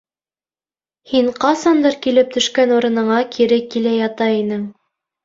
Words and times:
Һин 1.11 1.27
ҡасандыр 1.43 1.97
килеп 2.05 2.31
төшкән 2.37 2.73
урыныңа 2.79 3.19
кире 3.37 3.61
килә 3.77 3.93
ята 3.99 4.31
инең? 4.39 4.65